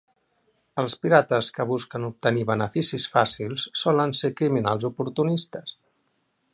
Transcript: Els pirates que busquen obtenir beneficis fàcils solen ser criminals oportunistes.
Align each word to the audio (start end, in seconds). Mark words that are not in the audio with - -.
Els 0.83 0.95
pirates 1.03 1.49
que 1.57 1.67
busquen 1.73 2.07
obtenir 2.09 2.47
beneficis 2.53 3.07
fàcils 3.17 3.69
solen 3.83 4.19
ser 4.23 4.35
criminals 4.41 4.91
oportunistes. 4.95 5.81